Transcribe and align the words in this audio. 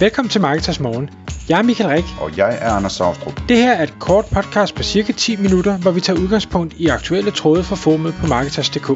Velkommen 0.00 0.30
til 0.30 0.40
Marketers 0.40 0.80
Morgen. 0.80 1.10
Jeg 1.48 1.58
er 1.58 1.62
Michael 1.62 1.90
Rik. 1.90 2.04
Og 2.20 2.36
jeg 2.36 2.58
er 2.60 2.70
Anders 2.70 2.92
Saustrup. 2.92 3.40
Det 3.48 3.56
her 3.56 3.72
er 3.72 3.82
et 3.82 3.94
kort 4.00 4.24
podcast 4.34 4.74
på 4.74 4.82
cirka 4.82 5.12
10 5.12 5.36
minutter, 5.36 5.78
hvor 5.78 5.90
vi 5.90 6.00
tager 6.00 6.20
udgangspunkt 6.20 6.74
i 6.74 6.86
aktuelle 6.86 7.30
tråde 7.30 7.64
fra 7.64 7.76
formet 7.76 8.14
på 8.20 8.26
Marketers.dk. 8.26 8.86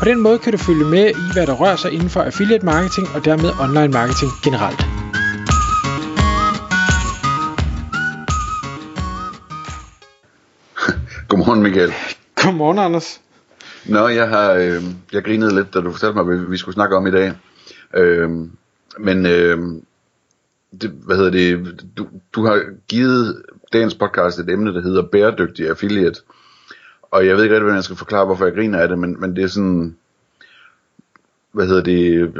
På 0.00 0.04
den 0.04 0.20
måde 0.20 0.38
kan 0.38 0.52
du 0.52 0.58
følge 0.58 0.84
med 0.84 1.10
i, 1.10 1.32
hvad 1.32 1.46
der 1.46 1.52
rører 1.52 1.76
sig 1.76 1.92
inden 1.92 2.08
for 2.08 2.22
affiliate 2.22 2.64
marketing 2.64 3.08
og 3.14 3.24
dermed 3.24 3.50
online 3.60 3.92
marketing 3.92 4.30
generelt. 4.44 4.80
Godmorgen 11.28 11.62
Michael. 11.62 11.92
Godmorgen, 12.34 12.78
Anders. 12.78 13.20
Nå, 13.86 14.08
jeg 14.08 14.28
har 14.28 14.52
øh, 14.52 14.82
jeg 15.12 15.24
grinede 15.24 15.54
lidt, 15.54 15.74
da 15.74 15.80
du 15.80 15.92
fortalte 15.92 16.14
mig, 16.14 16.24
hvad 16.24 16.36
vi 16.36 16.56
skulle 16.56 16.74
snakke 16.74 16.96
om 16.96 17.06
i 17.06 17.10
dag. 17.10 17.32
Øh, 17.94 18.30
men 18.98 19.26
øh, 19.26 19.58
det, 20.80 20.90
hvad 20.90 21.16
hedder 21.16 21.30
det, 21.30 21.80
du, 21.98 22.06
du 22.34 22.44
har 22.44 22.62
givet 22.88 23.42
dagens 23.72 23.94
podcast 23.94 24.38
et 24.38 24.50
emne, 24.50 24.74
der 24.74 24.80
hedder 24.80 25.02
bæredygtig 25.02 25.68
affiliate. 25.68 26.20
Og 27.02 27.26
jeg 27.26 27.36
ved 27.36 27.42
ikke 27.42 27.54
rigtig, 27.54 27.62
hvordan 27.62 27.76
jeg 27.76 27.84
skal 27.84 27.96
forklare, 27.96 28.24
hvorfor 28.24 28.44
jeg 28.44 28.54
griner 28.54 28.78
af 28.78 28.88
det, 28.88 28.98
men, 28.98 29.20
men 29.20 29.36
det 29.36 29.44
er 29.44 29.48
sådan, 29.48 29.96
hvad 31.52 31.66
hedder 31.66 31.82
det, 31.82 32.32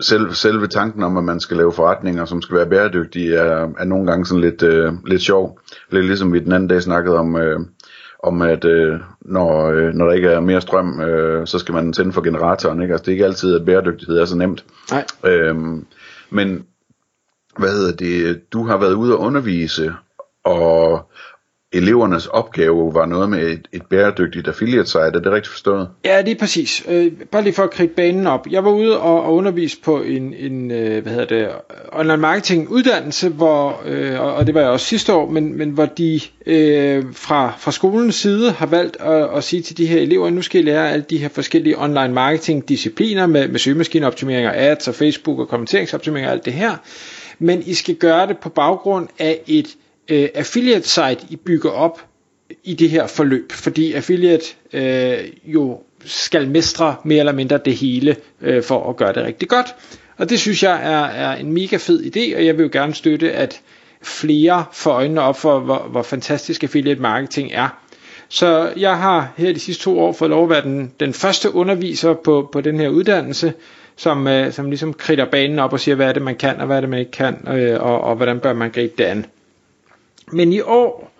selv, 0.00 0.32
selve 0.32 0.66
tanken 0.66 1.02
om, 1.02 1.16
at 1.16 1.24
man 1.24 1.40
skal 1.40 1.56
lave 1.56 1.72
forretninger, 1.72 2.24
som 2.24 2.42
skal 2.42 2.56
være 2.56 2.68
bæredygtige, 2.68 3.34
er, 3.36 3.68
er 3.78 3.84
nogle 3.84 4.06
gange 4.06 4.26
sådan 4.26 4.40
lidt, 4.40 4.62
øh, 4.62 4.92
lidt 5.06 5.22
sjov. 5.22 5.60
Lidt 5.90 6.06
ligesom 6.06 6.32
vi 6.32 6.38
den 6.38 6.52
anden 6.52 6.68
dag 6.68 6.82
snakkede 6.82 7.18
om, 7.18 7.36
øh, 7.36 7.60
om 8.22 8.42
at 8.42 8.64
øh, 8.64 9.00
når, 9.20 9.70
øh, 9.70 9.94
når 9.94 10.06
der 10.06 10.12
ikke 10.12 10.28
er 10.28 10.40
mere 10.40 10.60
strøm, 10.60 11.00
øh, 11.00 11.46
så 11.46 11.58
skal 11.58 11.74
man 11.74 11.92
tænde 11.92 12.12
for 12.12 12.20
generatoren. 12.20 12.82
Ikke? 12.82 12.94
Altså, 12.94 13.04
det 13.04 13.08
er 13.08 13.14
ikke 13.14 13.24
altid, 13.24 13.54
at 13.54 13.64
bæredygtighed 13.64 14.18
er 14.18 14.24
så 14.24 14.36
nemt. 14.36 14.64
Nej. 14.90 15.04
Øhm, 15.24 15.86
men 16.30 16.64
hvad 17.58 17.70
hedder 17.70 17.92
det, 17.92 18.52
du 18.52 18.66
har 18.66 18.76
været 18.76 18.94
ude 18.94 19.16
og 19.16 19.20
undervise, 19.20 19.92
og 20.44 21.10
elevernes 21.74 22.26
opgave 22.26 22.94
var 22.94 23.06
noget 23.06 23.30
med 23.30 23.42
et, 23.42 23.68
et 23.72 23.82
bæredygtigt 23.90 24.48
affiliate 24.48 24.86
site, 24.86 25.00
er 25.00 25.10
det 25.10 25.26
rigtigt 25.26 25.48
forstået? 25.48 25.88
Ja, 26.04 26.22
det 26.22 26.30
er 26.30 26.38
præcis. 26.38 26.84
Øh, 26.88 27.12
bare 27.32 27.42
lige 27.42 27.52
for 27.52 27.62
at 27.62 27.70
kridte 27.70 27.94
banen 27.94 28.26
op. 28.26 28.46
Jeg 28.50 28.64
var 28.64 28.70
ude 28.70 29.00
og, 29.00 29.24
og 29.24 29.34
undervise 29.34 29.76
på 29.84 30.02
en, 30.02 30.34
en 30.34 30.70
øh, 30.70 31.02
hvad 31.02 31.12
hedder 31.12 31.26
det, 31.26 31.48
online 31.92 32.16
marketing 32.16 32.68
uddannelse, 32.68 33.28
hvor, 33.28 33.82
øh, 33.86 34.20
og 34.20 34.46
det 34.46 34.54
var 34.54 34.60
jeg 34.60 34.70
også 34.70 34.86
sidste 34.86 35.12
år, 35.12 35.30
men, 35.30 35.58
men 35.58 35.70
hvor 35.70 35.86
de 35.86 36.20
øh, 36.46 37.04
fra, 37.12 37.52
fra 37.58 37.72
skolens 37.72 38.14
side 38.14 38.50
har 38.50 38.66
valgt 38.66 38.96
at, 39.00 39.36
at 39.36 39.44
sige 39.44 39.62
til 39.62 39.78
de 39.78 39.86
her 39.86 40.00
elever, 40.00 40.30
nu 40.30 40.42
skal 40.42 40.60
I 40.60 40.64
lære 40.64 40.90
alle 40.90 41.04
de 41.10 41.18
her 41.18 41.28
forskellige 41.28 41.82
online 41.82 42.14
marketing 42.14 42.68
discipliner 42.68 43.26
med, 43.26 43.48
med 43.48 43.58
søgemaskineoptimering 43.58 44.46
og 44.46 44.56
ads 44.56 44.88
og 44.88 44.94
Facebook 44.94 45.38
og 45.38 45.48
kommenteringsoptimering 45.48 46.26
og 46.26 46.32
alt 46.32 46.44
det 46.44 46.52
her. 46.52 46.76
Men 47.38 47.62
I 47.66 47.74
skal 47.74 47.94
gøre 47.94 48.26
det 48.26 48.38
på 48.38 48.48
baggrund 48.48 49.08
af 49.18 49.40
et 49.46 49.76
øh, 50.08 50.28
affiliate 50.34 50.88
site, 50.88 51.18
I 51.30 51.36
bygger 51.36 51.70
op 51.70 52.00
i 52.64 52.74
det 52.74 52.90
her 52.90 53.06
forløb, 53.06 53.52
fordi 53.52 53.92
affiliate 53.92 54.44
øh, 54.72 55.18
jo 55.44 55.80
skal 56.04 56.50
mestre 56.50 56.96
mere 57.04 57.18
eller 57.18 57.32
mindre 57.32 57.58
det 57.64 57.76
hele 57.76 58.16
øh, 58.40 58.62
for 58.62 58.90
at 58.90 58.96
gøre 58.96 59.12
det 59.12 59.22
rigtig 59.22 59.48
godt. 59.48 59.66
Og 60.16 60.30
det 60.30 60.40
synes 60.40 60.62
jeg 60.62 60.92
er, 60.92 61.04
er 61.04 61.36
en 61.36 61.52
mega 61.52 61.76
fed 61.76 62.02
idé, 62.04 62.36
og 62.36 62.46
jeg 62.46 62.56
vil 62.56 62.62
jo 62.62 62.68
gerne 62.72 62.94
støtte, 62.94 63.32
at 63.32 63.60
flere 64.02 64.64
får 64.72 64.92
øjnene 64.92 65.20
op 65.20 65.36
for, 65.38 65.60
hvor, 65.60 65.78
hvor 65.90 66.02
fantastisk 66.02 66.62
affiliate 66.62 67.00
marketing 67.00 67.50
er. 67.52 67.68
Så 68.28 68.72
jeg 68.76 68.98
har 68.98 69.32
her 69.36 69.52
de 69.52 69.60
sidste 69.60 69.84
to 69.84 70.00
år 70.00 70.12
fået 70.12 70.30
lov 70.30 70.44
at 70.44 70.50
være 70.50 70.62
den, 70.62 70.92
den 71.00 71.12
første 71.12 71.54
underviser 71.54 72.14
på, 72.14 72.48
på 72.52 72.60
den 72.60 72.80
her 72.80 72.88
uddannelse, 72.88 73.52
som, 73.96 74.26
øh, 74.28 74.52
som 74.52 74.66
ligesom 74.66 74.92
kridter 74.94 75.24
banen 75.24 75.58
op 75.58 75.72
og 75.72 75.80
siger, 75.80 75.94
hvad 75.94 76.08
er 76.08 76.12
det 76.12 76.22
man 76.22 76.36
kan, 76.36 76.60
og 76.60 76.66
hvad 76.66 76.76
er 76.76 76.80
det 76.80 76.90
man 76.90 76.98
ikke 76.98 77.10
kan, 77.10 77.48
øh, 77.48 77.82
og, 77.82 78.00
og 78.00 78.16
hvordan 78.16 78.40
bør 78.40 78.52
man 78.52 78.70
gribe 78.70 78.94
det 78.98 79.04
an. 79.04 79.26
Men 80.32 80.52
i 80.52 80.60
år, 80.60 81.12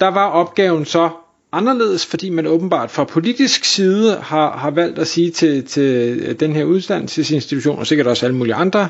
der 0.00 0.08
var 0.08 0.30
opgaven 0.30 0.84
så 0.84 1.10
anderledes, 1.52 2.06
fordi 2.06 2.30
man 2.30 2.46
åbenbart 2.46 2.90
fra 2.90 3.04
politisk 3.04 3.64
side 3.64 4.16
har, 4.16 4.56
har 4.56 4.70
valgt 4.70 4.98
at 4.98 5.06
sige 5.06 5.30
til, 5.30 5.64
til 5.64 6.40
den 6.40 6.52
her 6.52 6.64
uddannelsesinstitution, 6.64 7.78
og 7.78 7.86
sikkert 7.86 8.06
også 8.06 8.26
alle 8.26 8.36
mulige 8.36 8.54
andre, 8.54 8.88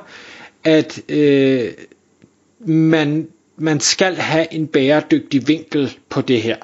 at 0.65 1.01
øh, 1.09 1.71
man, 2.67 3.29
man 3.57 3.81
skal 3.81 4.15
have 4.15 4.55
en 4.55 4.67
bæredygtig 4.67 5.49
vinkel 5.49 5.97
på 6.09 6.21
det 6.21 6.43
her. 6.43 6.57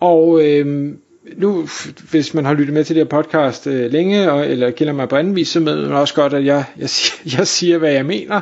Og 0.00 0.42
øh, 0.44 0.94
nu, 1.36 1.68
hvis 2.10 2.34
man 2.34 2.44
har 2.44 2.54
lyttet 2.54 2.74
med 2.74 2.84
til 2.84 2.96
det 2.96 3.00
her 3.00 3.22
podcast 3.22 3.66
øh, 3.66 3.92
længe, 3.92 4.32
og, 4.32 4.46
eller 4.46 4.70
kender 4.70 4.92
mig 4.92 5.08
på 5.08 5.22
vis, 5.22 5.48
så 5.48 5.60
ved 5.60 5.86
man 5.86 5.96
også 5.96 6.14
godt, 6.14 6.34
at 6.34 6.44
jeg, 6.44 6.64
jeg, 6.78 6.90
siger, 6.90 7.36
jeg 7.38 7.46
siger, 7.46 7.78
hvad 7.78 7.92
jeg 7.92 8.06
mener. 8.06 8.40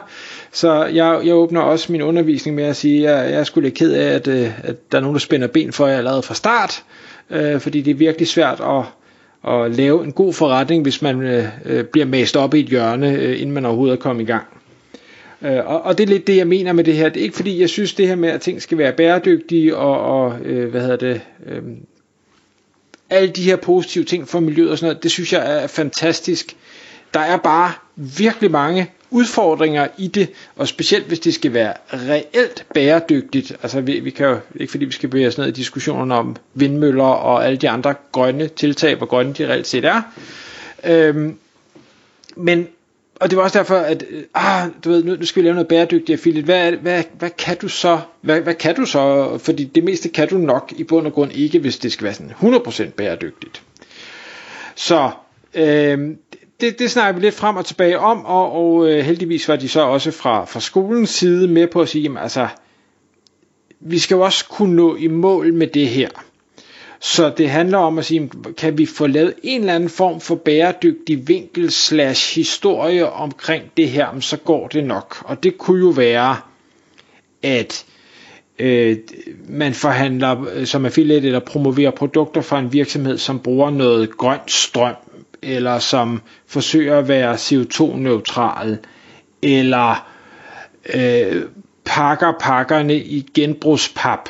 Så 0.53 0.85
jeg, 0.85 1.21
jeg 1.25 1.35
åbner 1.35 1.61
også 1.61 1.93
min 1.93 2.03
undervisning 2.03 2.57
med 2.57 2.65
at 2.65 2.77
sige, 2.77 3.09
at 3.09 3.25
jeg, 3.25 3.33
jeg 3.33 3.41
er 3.41 3.45
sgu 3.45 3.61
lidt 3.61 3.75
ked 3.75 3.93
af, 3.93 4.15
at, 4.15 4.29
øh, 4.29 4.51
at 4.65 4.93
der 4.93 4.99
er 4.99 5.03
nogen, 5.03 5.15
der 5.15 5.21
spænder 5.21 5.47
ben 5.47 5.73
for 5.73 5.87
jer 5.87 5.99
allerede 5.99 6.23
fra 6.23 6.35
start, 6.35 6.83
øh, 7.31 7.61
fordi 7.61 7.81
det 7.81 7.91
er 7.91 7.95
virkelig 7.95 8.29
svært 8.29 8.61
at, 8.61 8.85
at 9.53 9.71
lave 9.71 10.05
en 10.05 10.13
god 10.13 10.33
forretning, 10.33 10.83
hvis 10.83 11.03
man 11.03 11.23
øh, 11.23 11.45
øh, 11.65 11.85
bliver 11.85 12.07
mast 12.07 12.37
op 12.37 12.55
i 12.55 12.61
et 12.61 12.67
hjørne, 12.67 13.13
øh, 13.13 13.41
inden 13.41 13.55
man 13.55 13.67
overhovedet 13.67 13.97
er 13.97 14.01
kommet 14.01 14.23
i 14.23 14.27
gang. 14.27 14.45
Øh, 15.43 15.67
og, 15.67 15.83
og 15.83 15.99
det 15.99 16.05
er 16.05 16.09
lidt 16.09 16.27
det, 16.27 16.37
jeg 16.37 16.47
mener 16.47 16.73
med 16.73 16.85
det 16.85 16.95
her. 16.95 17.09
Det 17.09 17.21
er 17.21 17.25
ikke 17.25 17.37
fordi, 17.37 17.61
jeg 17.61 17.69
synes 17.69 17.95
det 17.95 18.09
her 18.09 18.17
med, 18.17 18.29
at 18.29 18.41
ting 18.41 18.63
skal 18.63 18.79
være 18.79 18.93
bæredygtige 18.93 19.77
og, 19.77 20.01
og 20.01 20.41
øh, 20.41 20.71
hvad 20.71 20.81
hedder 20.81 20.97
det... 20.97 21.21
Øh, 21.47 21.63
alle 23.11 23.29
de 23.29 23.43
her 23.43 23.57
positive 23.57 24.05
ting 24.05 24.29
for 24.29 24.41
miljøet 24.41 24.71
og 24.71 24.79
sådan 24.79 24.87
noget, 24.91 25.03
det 25.03 25.11
synes 25.11 25.33
jeg 25.33 25.63
er 25.63 25.67
fantastisk. 25.67 26.57
Der 27.15 27.21
er 27.21 27.37
bare 27.37 27.73
virkelig 27.97 28.51
mange 28.51 28.91
udfordringer 29.11 29.89
i 29.99 30.07
det, 30.07 30.29
og 30.57 30.69
specielt 30.69 31.07
hvis 31.07 31.21
det 31.21 31.35
skal 31.35 31.53
være 31.53 31.73
reelt 31.93 32.67
bæredygtigt. 32.75 33.53
Altså 33.63 33.81
vi, 33.81 34.01
vi 34.01 34.11
kan 34.11 34.27
jo, 34.27 34.39
ikke 34.55 34.71
fordi 34.71 34.85
vi 34.85 34.93
skal 34.93 35.09
bevæge 35.09 35.29
os 35.29 35.39
ned 35.39 35.47
i 35.47 35.51
diskussionen 35.51 36.13
om 36.13 36.37
vindmøller 36.55 37.05
og 37.05 37.47
alle 37.47 37.57
de 37.59 37.69
andre 37.69 37.95
grønne 38.13 38.49
tiltag, 38.49 38.95
hvor 38.95 39.07
grønne 39.07 39.33
de 39.33 39.49
reelt 39.49 39.67
set 39.67 39.85
er. 39.85 40.03
Øhm, 40.85 41.37
men 42.37 42.69
og 43.21 43.31
det 43.31 43.37
var 43.37 43.43
også 43.45 43.59
derfor, 43.59 43.77
at 43.77 44.05
øh, 44.11 44.23
ah, 44.35 44.69
du 44.85 44.91
ved, 44.91 45.05
nu, 45.05 45.17
nu 45.17 45.25
skal 45.25 45.43
vi 45.43 45.47
lave 45.47 45.55
noget 45.55 45.69
bæredygtigt 45.69 46.11
affiliate. 46.11 46.45
Hvad, 46.45 46.73
hvad, 46.73 47.05
hvad 47.19 47.31
kan 47.31 47.57
du 47.57 47.69
så? 47.69 48.01
Hvad, 48.21 48.41
hvad 48.41 48.55
kan 48.55 48.75
du 48.75 48.87
så? 48.87 49.39
Fordi 49.39 49.65
det 49.65 49.85
meste 49.85 50.09
kan 50.09 50.29
du 50.29 50.39
nok 50.39 50.73
i 50.77 50.85
bund 50.85 51.07
og 51.07 51.13
grund 51.13 51.33
ikke, 51.33 51.59
hvis 51.59 51.79
det 51.79 51.93
skal 51.93 52.05
være 52.05 52.15
sådan 52.15 52.33
100% 52.41 52.91
bæredygtigt. 52.91 53.63
Så 54.75 55.11
øh, 55.55 55.99
det, 56.61 56.79
det 56.79 56.91
snakker 56.91 57.21
vi 57.21 57.27
lidt 57.27 57.35
frem 57.35 57.57
og 57.57 57.65
tilbage 57.67 57.99
om, 57.99 58.25
og, 58.25 58.53
og 58.53 58.89
øh, 58.89 59.05
heldigvis 59.05 59.49
var 59.49 59.57
de 59.57 59.69
så 59.69 59.81
også 59.81 60.11
fra, 60.11 60.45
fra 60.45 60.61
skolens 60.61 61.11
side 61.11 61.49
med 61.49 61.67
på 61.67 61.81
at 61.81 61.89
sige, 61.89 62.03
jamen, 62.03 62.19
altså, 62.19 62.49
vi 63.81 63.99
skal 63.99 64.15
jo 64.15 64.21
også 64.21 64.49
kunne 64.49 64.77
nå 64.77 64.97
i 64.97 65.07
mål 65.07 65.55
med 65.55 65.67
det 65.67 65.89
her. 65.89 66.09
Så 67.01 67.33
det 67.37 67.51
handler 67.51 67.79
om 67.79 67.99
at 67.99 68.05
sige, 68.05 68.31
kan 68.59 68.79
vi 68.79 68.87
få 68.87 69.07
lavet 69.07 69.35
en 69.43 69.61
eller 69.61 69.75
anden 69.75 69.89
form 69.89 70.21
for 70.21 70.35
bæredygtig 70.35 71.29
vinkel 71.29 71.71
slash 71.71 72.35
historie 72.35 73.11
omkring 73.13 73.65
det 73.77 73.89
her, 73.91 74.21
så 74.21 74.37
går 74.37 74.69
det 74.69 74.85
nok. 74.85 75.17
Og 75.25 75.43
det 75.43 75.59
kunne 75.59 75.81
jo 75.81 75.89
være, 75.89 76.37
at 77.43 77.85
øh, 78.59 78.97
man 79.49 79.75
forhandler 79.75 80.45
øh, 80.55 80.67
som 80.67 80.85
affiliate 80.85 81.27
eller 81.27 81.41
promoverer 81.41 81.91
produkter 81.91 82.41
fra 82.41 82.59
en 82.59 82.73
virksomhed, 82.73 83.19
som 83.19 83.41
bruger 83.41 83.71
noget 83.71 84.17
grønt 84.17 84.51
strøm, 84.51 84.95
eller 85.43 85.79
som 85.79 86.23
forsøger 86.47 86.99
at 86.99 87.09
være 87.09 87.35
CO2-neutral, 87.35 88.79
eller 89.43 90.07
øh, 90.95 91.43
pakker 91.85 92.33
pakkerne 92.41 92.97
i 92.97 93.27
genbrugspap, 93.35 94.29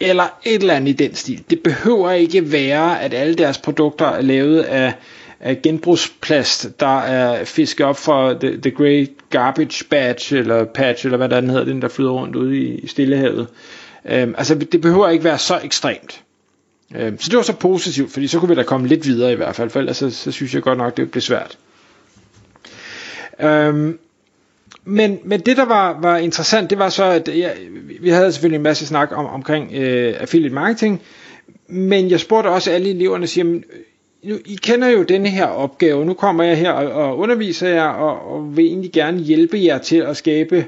eller 0.00 0.24
et 0.44 0.54
eller 0.60 0.74
andet 0.74 0.88
i 0.88 0.92
den 0.92 1.14
stil. 1.14 1.44
Det 1.50 1.60
behøver 1.60 2.12
ikke 2.12 2.52
være, 2.52 3.02
at 3.02 3.14
alle 3.14 3.34
deres 3.34 3.58
produkter 3.58 4.06
er 4.06 4.22
lavet 4.22 4.62
af, 4.62 4.92
af 5.40 5.62
genbrugsplast, 5.62 6.80
der 6.80 7.00
er 7.00 7.44
fisket 7.44 7.86
op 7.86 7.96
fra 7.98 8.34
the, 8.40 8.60
the 8.62 8.70
Great 8.70 9.08
Garbage 9.30 9.84
Patch, 9.90 10.34
eller 10.34 10.64
Patch, 10.64 11.04
eller 11.06 11.16
hvad 11.16 11.28
der 11.28 11.40
hedder, 11.40 11.64
den 11.64 11.82
der 11.82 11.88
flyder 11.88 12.10
rundt 12.10 12.36
ude 12.36 12.58
i, 12.58 12.74
i 12.78 12.86
Stillehavet. 12.86 13.46
Øhm, 14.04 14.34
altså, 14.38 14.54
det 14.54 14.80
behøver 14.80 15.08
ikke 15.08 15.24
være 15.24 15.38
så 15.38 15.60
ekstremt. 15.64 16.22
Øhm, 16.96 17.20
så 17.20 17.28
det 17.30 17.36
var 17.36 17.42
så 17.42 17.52
positivt, 17.56 18.12
fordi 18.12 18.26
så 18.26 18.38
kunne 18.40 18.48
vi 18.48 18.54
da 18.54 18.62
komme 18.62 18.88
lidt 18.88 19.06
videre 19.06 19.32
i 19.32 19.36
hvert 19.36 19.56
fald, 19.56 19.70
for 19.70 19.78
ellers 19.78 19.96
så, 19.96 20.10
så 20.10 20.32
synes 20.32 20.54
jeg 20.54 20.62
godt 20.62 20.78
nok, 20.78 20.96
det 20.96 21.10
blev 21.10 21.20
svært. 21.22 21.58
Øhm, 23.40 23.98
men, 24.88 25.18
men 25.24 25.40
det 25.40 25.56
der 25.56 25.64
var, 25.64 25.98
var 26.00 26.16
interessant, 26.16 26.70
det 26.70 26.78
var 26.78 26.88
så, 26.88 27.04
at 27.04 27.28
jeg, 27.38 27.56
vi 28.00 28.08
havde 28.08 28.32
selvfølgelig 28.32 28.56
en 28.56 28.62
masse 28.62 28.86
snak 28.86 29.12
om, 29.12 29.26
omkring 29.26 29.74
øh, 29.74 30.14
affiliate 30.20 30.54
marketing, 30.54 31.02
men 31.68 32.10
jeg 32.10 32.20
spurgte 32.20 32.48
også 32.48 32.70
alle 32.70 32.90
eleverne, 32.90 33.26
siger, 33.26 33.44
nu, 34.24 34.38
I 34.44 34.58
kender 34.62 34.88
jo 34.88 35.02
denne 35.02 35.28
her 35.28 35.46
opgave, 35.46 36.04
nu 36.04 36.14
kommer 36.14 36.44
jeg 36.44 36.58
her 36.58 36.70
og, 36.70 36.92
og 36.92 37.18
underviser 37.18 37.68
jer, 37.68 37.88
og, 37.88 38.32
og 38.32 38.56
vil 38.56 38.64
egentlig 38.64 38.92
gerne 38.92 39.18
hjælpe 39.18 39.58
jer 39.64 39.78
til 39.78 39.96
at 39.96 40.16
skabe 40.16 40.66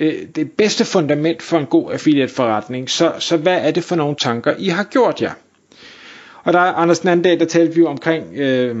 øh, 0.00 0.14
det 0.34 0.52
bedste 0.52 0.84
fundament 0.84 1.42
for 1.42 1.58
en 1.58 1.66
god 1.66 1.92
affiliate 1.92 2.34
forretning. 2.34 2.90
Så, 2.90 3.12
så 3.18 3.36
hvad 3.36 3.58
er 3.60 3.70
det 3.70 3.84
for 3.84 3.96
nogle 3.96 4.16
tanker, 4.20 4.54
I 4.58 4.68
har 4.68 4.84
gjort 4.84 5.22
jer? 5.22 5.32
Og 6.44 6.52
der 6.52 6.58
Anders 6.60 6.98
den 6.98 7.08
anden 7.08 7.24
dag, 7.24 7.40
der 7.40 7.46
talte 7.46 7.74
vi 7.74 7.80
jo 7.80 7.88
omkring... 7.88 8.36
Øh, 8.36 8.76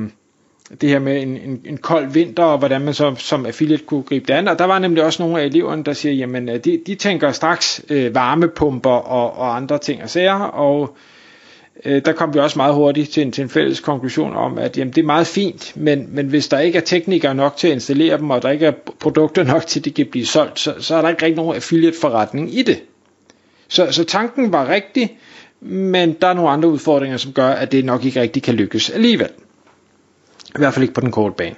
det 0.80 0.88
her 0.88 0.98
med 0.98 1.22
en, 1.22 1.36
en, 1.36 1.60
en 1.64 1.76
kold 1.76 2.12
vinter, 2.12 2.42
og 2.42 2.58
hvordan 2.58 2.80
man 2.80 2.94
så 2.94 3.14
som 3.18 3.46
affiliate 3.46 3.84
kunne 3.84 4.02
gribe 4.02 4.26
det 4.26 4.34
an. 4.34 4.48
Og 4.48 4.58
der 4.58 4.64
var 4.64 4.78
nemlig 4.78 5.04
også 5.04 5.22
nogle 5.22 5.40
af 5.40 5.44
eleverne, 5.44 5.84
der 5.84 5.92
siger, 5.92 6.12
jamen 6.12 6.48
øh, 6.48 6.64
de, 6.64 6.80
de 6.86 6.94
tænker 6.94 7.32
straks 7.32 7.84
øh, 7.90 8.14
varmepumper 8.14 8.90
og, 8.90 9.36
og 9.36 9.56
andre 9.56 9.78
ting 9.78 10.02
og 10.02 10.10
sager, 10.10 10.40
og 10.40 10.96
øh, 11.84 12.02
der 12.04 12.12
kom 12.12 12.34
vi 12.34 12.38
også 12.38 12.58
meget 12.58 12.74
hurtigt 12.74 13.10
til 13.10 13.22
en, 13.22 13.32
til 13.32 13.42
en 13.42 13.48
fælles 13.48 13.80
konklusion 13.80 14.36
om, 14.36 14.58
at 14.58 14.78
jamen, 14.78 14.92
det 14.92 15.02
er 15.02 15.06
meget 15.06 15.26
fint, 15.26 15.72
men, 15.76 16.08
men 16.10 16.26
hvis 16.26 16.48
der 16.48 16.58
ikke 16.58 16.78
er 16.78 16.82
teknikere 16.82 17.34
nok 17.34 17.56
til 17.56 17.68
at 17.68 17.74
installere 17.74 18.18
dem, 18.18 18.30
og 18.30 18.42
der 18.42 18.50
ikke 18.50 18.66
er 18.66 18.72
produkter 19.00 19.44
nok 19.52 19.66
til, 19.66 19.80
at 19.80 19.84
de 19.84 19.90
kan 19.90 20.06
blive 20.10 20.26
solgt, 20.26 20.60
så, 20.60 20.74
så 20.78 20.94
er 20.94 21.02
der 21.02 21.08
ikke 21.08 21.22
rigtig 21.22 21.36
nogen 21.36 21.54
affiliate 21.54 21.96
forretning 22.00 22.58
i 22.58 22.62
det. 22.62 22.82
Så, 23.68 23.92
så 23.92 24.04
tanken 24.04 24.52
var 24.52 24.68
rigtig, 24.68 25.18
men 25.60 26.12
der 26.20 26.26
er 26.26 26.34
nogle 26.34 26.50
andre 26.50 26.68
udfordringer, 26.68 27.16
som 27.16 27.32
gør, 27.32 27.48
at 27.48 27.72
det 27.72 27.84
nok 27.84 28.04
ikke 28.04 28.20
rigtig 28.20 28.42
kan 28.42 28.54
lykkes 28.54 28.90
alligevel. 28.90 29.28
I 30.54 30.58
hvert 30.58 30.74
fald 30.74 30.82
ikke 30.82 30.94
på 30.94 31.00
den 31.00 31.10
korte 31.10 31.34
bane. 31.34 31.56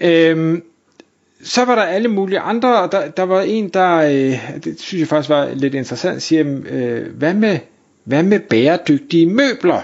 Øhm, 0.00 0.62
så 1.42 1.64
var 1.64 1.74
der 1.74 1.82
alle 1.82 2.08
mulige 2.08 2.40
andre, 2.40 2.82
og 2.82 2.92
der, 2.92 3.08
der 3.08 3.22
var 3.22 3.40
en, 3.40 3.68
der, 3.68 3.96
øh, 3.96 4.60
det 4.64 4.80
synes 4.80 5.00
jeg 5.00 5.08
faktisk 5.08 5.28
var 5.28 5.54
lidt 5.54 5.74
interessant, 5.74 6.22
siger, 6.22 6.60
øh, 6.70 7.06
hvad, 7.16 7.34
med, 7.34 7.58
hvad 8.04 8.22
med 8.22 8.40
bæredygtige 8.40 9.26
møbler? 9.26 9.82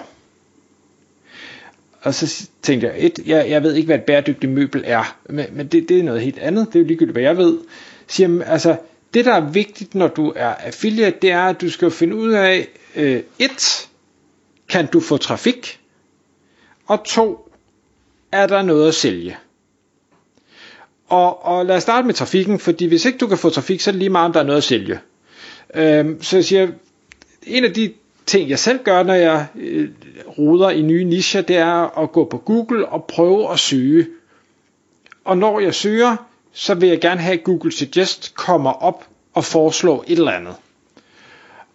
Og 2.03 2.15
så 2.15 2.49
tænkte 2.63 2.87
jeg, 2.87 2.95
et, 2.99 3.19
jeg, 3.27 3.51
jeg 3.51 3.63
ved 3.63 3.75
ikke, 3.75 3.87
hvad 3.87 3.97
et 3.99 4.05
bæredygtigt 4.05 4.53
møbel 4.53 4.83
er, 4.87 5.17
men, 5.29 5.47
men 5.53 5.67
det, 5.67 5.89
det 5.89 5.99
er 5.99 6.03
noget 6.03 6.21
helt 6.21 6.39
andet, 6.39 6.67
det 6.67 6.77
er 6.77 6.81
jo 6.81 6.87
ligegyldigt, 6.87 7.15
hvad 7.15 7.23
jeg 7.23 7.37
ved. 7.37 7.59
Siger, 8.07 8.45
altså, 8.45 8.77
det, 9.15 9.25
der 9.25 9.33
er 9.35 9.51
vigtigt, 9.51 9.95
når 9.95 10.09
du 10.09 10.33
er 10.37 10.49
affiliate, 10.55 11.17
det 11.23 11.31
er, 11.31 11.43
at 11.43 11.61
du 11.61 11.71
skal 11.71 11.91
finde 11.91 12.17
ud 12.17 12.33
af, 12.33 12.69
øh, 12.97 13.23
et, 13.39 13.89
kan 14.69 14.87
du 14.87 15.01
få 15.01 15.17
trafik? 15.17 15.81
Og 16.87 17.05
to, 17.05 17.49
er 18.35 18.47
der 18.47 18.63
noget 18.63 18.89
at 18.89 18.95
sælge? 18.95 19.37
Og, 21.09 21.45
og 21.47 21.67
lad 21.67 21.77
os 21.77 21.83
starte 21.83 22.07
med 22.07 22.15
trafikken, 22.15 22.59
fordi 22.59 22.87
hvis 22.87 23.05
ikke 23.05 23.19
du 23.19 23.27
kan 23.27 23.39
få 23.39 23.51
trafik, 23.51 23.81
så 23.81 23.91
er 23.91 23.93
det 23.93 23.99
lige 23.99 24.09
meget, 24.11 24.27
om 24.27 24.33
der 24.33 24.41
er 24.41 24.45
noget 24.45 24.57
at 24.57 24.65
sælge. 24.65 24.99
Øhm, 25.75 26.23
så 26.23 26.37
jeg 26.37 26.45
siger, 26.45 26.69
en 27.47 27.65
af 27.65 27.73
de 27.73 27.93
ting, 28.27 28.51
jeg 28.51 28.59
selv 28.59 28.79
gør, 28.85 29.03
når 29.03 29.15
jeg 29.15 29.47
øh, 29.57 29.89
ruder 30.39 30.71
i 30.71 30.83
nye 30.83 31.05
nischer, 31.05 31.41
det 31.41 31.57
er 31.57 31.99
at 32.03 32.13
gå 32.13 32.25
på 32.25 32.39
Google 32.39 32.89
og 32.89 33.05
prøve 33.05 33.53
at 33.53 33.59
søge. 33.59 34.07
Og 35.25 35.39
når 35.39 35.61
jeg 35.61 35.75
søger, 35.75 36.17
så 36.53 36.75
vil 36.75 36.89
jeg 36.89 37.01
gerne 37.01 37.21
have, 37.21 37.39
at 37.39 37.45
Google 37.45 37.73
Suggest 37.73 38.35
kommer 38.35 38.71
op 38.71 39.05
og 39.35 39.45
foreslår 39.45 40.05
et 40.07 40.19
eller 40.19 40.33
andet. 40.33 40.55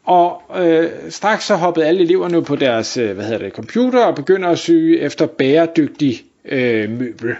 Og 0.04 0.42
øh, 0.56 0.90
straks 1.10 1.46
så 1.46 1.56
hoppede 1.56 1.86
alle 1.86 2.02
eleverne 2.02 2.44
på 2.44 2.56
deres 2.56 2.98
øh, 2.98 3.16
hvad 3.16 3.26
hedder 3.26 3.40
det, 3.40 3.54
computer 3.54 4.06
og 4.06 4.16
begynder 4.16 4.50
at 4.50 4.60
søge 4.60 5.00
efter 5.00 5.26
bæredygtig 5.26 6.26
øh, 6.46 6.90
møbel. 6.90 7.36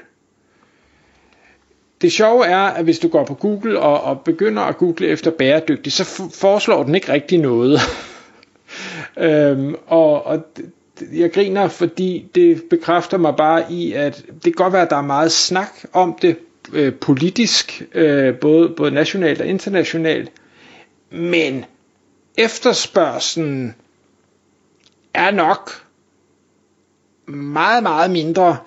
Det 2.02 2.12
sjove 2.12 2.46
er, 2.46 2.58
at 2.60 2.84
hvis 2.84 3.00
du 3.00 3.08
går 3.08 3.26
på 3.26 3.34
Google 3.34 3.80
og, 3.80 4.02
og 4.04 4.22
begynder 4.22 4.62
at 4.62 4.78
google 4.78 5.08
efter 5.08 5.32
bæredygtig, 5.32 5.92
så 5.94 6.30
foreslår 6.34 6.84
den 6.84 6.96
ikke 6.96 7.14
rigtig 7.14 7.38
noget. 7.40 7.80
øhm, 9.18 9.76
og, 9.88 10.26
og 10.26 10.44
jeg 11.14 11.32
griner, 11.32 11.68
fordi 11.68 12.26
det 12.36 12.64
bekræfter 12.70 13.18
mig 13.18 13.36
bare 13.38 13.72
i, 13.72 13.94
at 13.94 14.26
det 14.34 14.44
kan 14.44 14.52
godt 14.52 14.74
være, 14.74 14.82
at 14.82 14.90
der 14.90 14.98
er 14.98 15.02
meget 15.02 15.32
snak 15.32 15.70
om 15.94 16.18
det 16.22 16.38
øh, 16.74 16.94
politisk, 16.94 17.84
øh, 17.94 18.36
både, 18.36 18.70
både 18.70 18.92
nationalt 18.92 19.42
og 19.42 19.48
internationalt, 19.48 20.32
men 21.12 21.66
efterspørgselen 22.38 23.76
er 25.14 25.32
nok 25.32 25.72
meget, 27.28 27.84
meget 27.84 28.12
mindre 28.12 28.58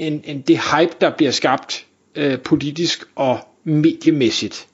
end, 0.00 0.20
end 0.24 0.42
det 0.42 0.58
hype, 0.58 0.92
der 1.00 1.10
bliver 1.10 1.32
skabt 1.32 1.86
øh, 2.16 2.38
politisk 2.38 3.04
og 3.16 3.38
mediemæssigt. 3.64 4.66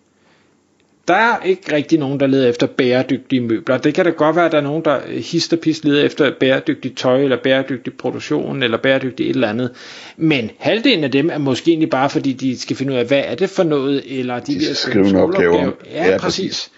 Der 1.08 1.14
er 1.14 1.42
ikke 1.44 1.72
rigtig 1.72 1.98
nogen, 1.98 2.20
der 2.20 2.26
leder 2.26 2.48
efter 2.48 2.66
bæredygtige 2.66 3.40
møbler. 3.40 3.78
Det 3.78 3.94
kan 3.94 4.04
da 4.04 4.10
godt 4.10 4.36
være, 4.36 4.46
at 4.46 4.52
der 4.52 4.58
er 4.58 4.62
nogen, 4.62 4.84
der 4.84 5.00
histerpist 5.10 5.84
leder 5.84 6.04
efter 6.04 6.32
bæredygtigt 6.40 6.98
tøj, 6.98 7.22
eller 7.22 7.36
bæredygtig 7.42 7.92
produktion, 7.92 8.62
eller 8.62 8.78
bæredygtigt 8.78 9.30
et 9.30 9.34
eller 9.34 9.48
andet. 9.48 9.70
Men 10.16 10.50
halvdelen 10.58 11.04
af 11.04 11.10
dem 11.10 11.30
er 11.30 11.38
måske 11.38 11.70
egentlig 11.70 11.90
bare, 11.90 12.10
fordi 12.10 12.32
de 12.32 12.58
skal 12.58 12.76
finde 12.76 12.92
ud 12.92 12.98
af, 12.98 13.06
hvad 13.06 13.22
er 13.26 13.34
det 13.34 13.50
for 13.50 13.62
noget, 13.62 14.18
eller 14.18 14.38
de, 14.38 14.54
de 14.54 14.58
vil 14.58 14.76
skrive 14.76 15.08
en 15.08 15.16
opgave. 15.16 15.72
Ja, 15.90 16.10
ja, 16.10 16.18
præcis. 16.18 16.70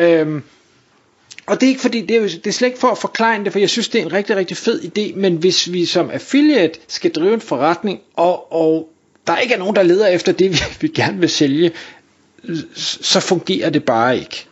øhm, 0.00 0.42
og 1.46 1.60
det 1.60 1.66
er 1.66 1.68
ikke 1.68 1.80
fordi, 1.80 2.00
det 2.00 2.16
er, 2.16 2.20
det 2.20 2.46
er 2.46 2.50
slet 2.50 2.68
ikke 2.68 2.78
for 2.78 2.88
at 2.88 2.98
forklare 2.98 3.44
det, 3.44 3.52
for 3.52 3.58
jeg 3.58 3.70
synes, 3.70 3.88
det 3.88 4.00
er 4.00 4.04
en 4.04 4.12
rigtig, 4.12 4.36
rigtig 4.36 4.56
fed 4.56 4.80
idé, 4.80 5.16
men 5.18 5.36
hvis 5.36 5.72
vi 5.72 5.84
som 5.84 6.10
affiliate 6.10 6.78
skal 6.88 7.10
drive 7.10 7.34
en 7.34 7.40
forretning, 7.40 8.00
og, 8.16 8.52
og 8.52 8.88
der 9.26 9.36
ikke 9.36 9.54
er 9.54 9.58
nogen, 9.58 9.76
der 9.76 9.82
leder 9.82 10.06
efter 10.06 10.32
det, 10.32 10.50
vi, 10.52 10.58
vi 10.80 10.88
gerne 10.88 11.18
vil 11.20 11.28
sælge, 11.28 11.70
så 12.74 13.20
fungerer 13.20 13.70
det 13.70 13.84
bare 13.84 14.18
ikke. 14.18 14.46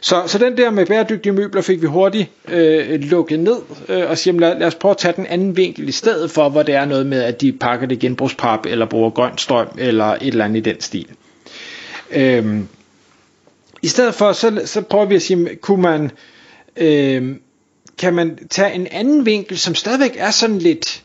Så, 0.00 0.22
så 0.26 0.38
den 0.38 0.56
der 0.56 0.70
med 0.70 0.86
bæredygtige 0.86 1.32
møbler 1.32 1.62
fik 1.62 1.82
vi 1.82 1.86
hurtigt 1.86 2.30
øh, 2.48 3.00
lukket 3.00 3.40
ned 3.40 3.56
øh, 3.88 4.10
og 4.10 4.18
siger, 4.18 4.40
lad, 4.40 4.58
lad 4.58 4.66
os 4.66 4.74
prøve 4.74 4.90
at 4.90 4.96
tage 4.96 5.14
den 5.16 5.26
anden 5.26 5.56
vinkel 5.56 5.88
i 5.88 5.92
stedet 5.92 6.30
for, 6.30 6.48
hvor 6.48 6.62
det 6.62 6.74
er 6.74 6.84
noget 6.84 7.06
med, 7.06 7.22
at 7.22 7.40
de 7.40 7.52
pakker 7.52 7.86
det 7.86 7.98
genbrugspap 7.98 8.66
eller 8.66 8.86
bruger 8.86 9.10
grøn 9.10 9.38
strøm 9.38 9.68
eller 9.78 10.04
et 10.06 10.26
eller 10.26 10.44
andet 10.44 10.66
i 10.66 10.70
den 10.70 10.80
stil. 10.80 11.06
Øh, 12.10 12.60
i 13.82 13.86
stedet 13.86 14.14
for, 14.14 14.32
så, 14.32 14.62
så 14.64 14.80
prøver 14.80 15.04
vi 15.04 15.14
at 15.14 15.22
sige, 15.22 15.56
kunne 15.56 15.82
man, 15.82 16.10
øh, 16.76 17.36
kan 17.98 18.14
man 18.14 18.48
tage 18.48 18.74
en 18.74 18.86
anden 18.90 19.26
vinkel, 19.26 19.58
som 19.58 19.74
stadigvæk 19.74 20.14
er 20.16 20.30
sådan 20.30 20.58
lidt, 20.58 21.02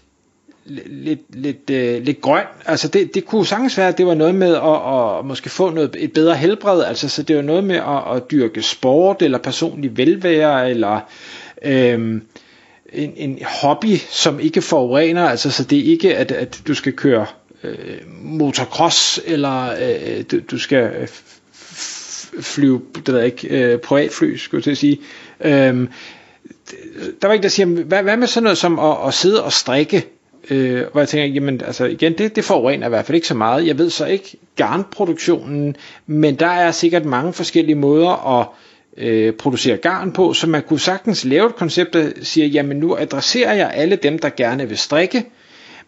lidt, 0.65 1.35
lidt, 1.35 1.69
øh, 1.69 2.03
lidt 2.03 2.21
grøn. 2.21 2.45
Altså 2.65 2.87
det, 2.87 3.13
det 3.15 3.25
kunne 3.25 3.45
sagtens 3.45 3.77
være, 3.77 3.87
at 3.87 3.97
det 3.97 4.05
var 4.05 4.13
noget 4.13 4.35
med 4.35 4.55
at, 4.55 5.19
at 5.19 5.25
måske 5.25 5.49
få 5.49 5.69
noget, 5.69 5.95
et 5.99 6.13
bedre 6.13 6.35
helbred. 6.35 6.83
Altså 6.83 7.09
så 7.09 7.23
det 7.23 7.35
var 7.35 7.41
noget 7.41 7.63
med 7.63 7.75
at, 7.75 8.15
at 8.15 8.31
dyrke 8.31 8.61
sport, 8.61 9.21
eller 9.21 9.37
personlig 9.37 9.97
velvære, 9.97 10.69
eller 10.69 10.99
øh, 11.61 12.21
en, 12.93 13.13
en 13.15 13.39
hobby, 13.61 13.97
som 14.09 14.39
ikke 14.39 14.61
forurener. 14.61 15.29
Altså 15.29 15.51
så 15.51 15.63
det 15.63 15.79
er 15.79 15.83
ikke, 15.83 16.17
at, 16.17 16.31
at 16.31 16.61
du 16.67 16.73
skal 16.73 16.93
køre 16.93 17.25
øh, 17.63 17.97
motocross, 18.23 19.21
eller 19.25 19.69
øh, 19.71 20.23
du, 20.31 20.39
du 20.51 20.57
skal 20.57 20.91
øh, 20.99 21.07
flyve, 22.41 22.81
det 22.95 23.07
ved 23.07 23.17
jeg 23.17 23.25
ikke, 23.25 23.47
øh, 23.47 23.79
privatfly, 23.79 24.35
skulle 24.37 24.59
jeg 24.59 24.63
til 24.63 24.71
at 24.71 24.77
sige. 24.77 24.99
Øhm, 25.41 25.89
der 27.21 27.27
var 27.27 27.33
ikke 27.33 27.43
der 27.43 27.49
siger, 27.49 27.65
hvad, 27.65 28.03
hvad 28.03 28.17
med 28.17 28.27
sådan 28.27 28.43
noget 28.43 28.57
som 28.57 28.79
at, 28.79 28.97
at 29.07 29.13
sidde 29.13 29.43
og 29.43 29.53
strikke? 29.53 30.05
Øh, 30.49 30.81
hvor 30.91 31.01
jeg 31.01 31.07
tænker, 31.09 31.33
jamen 31.33 31.61
altså 31.65 31.85
igen, 31.85 32.17
det, 32.17 32.35
det 32.35 32.43
forurener 32.43 32.85
i 32.85 32.89
hvert 32.89 33.05
fald 33.05 33.15
ikke 33.15 33.27
så 33.27 33.33
meget. 33.35 33.67
Jeg 33.67 33.77
ved 33.77 33.89
så 33.89 34.05
ikke 34.05 34.37
garnproduktionen, 34.55 35.75
men 36.07 36.35
der 36.35 36.47
er 36.47 36.71
sikkert 36.71 37.05
mange 37.05 37.33
forskellige 37.33 37.75
måder 37.75 38.39
at 38.39 38.47
øh, 38.97 39.33
producere 39.33 39.77
garn 39.77 40.11
på, 40.11 40.33
så 40.33 40.47
man 40.47 40.61
kunne 40.67 40.79
sagtens 40.79 41.25
lave 41.25 41.47
et 41.47 41.55
koncept, 41.55 41.93
der 41.93 42.11
siger, 42.21 42.47
jamen 42.47 42.77
nu 42.77 42.95
adresserer 42.95 43.53
jeg 43.53 43.71
alle 43.73 43.95
dem, 43.95 44.19
der 44.19 44.29
gerne 44.29 44.67
vil 44.67 44.77
strikke, 44.77 45.25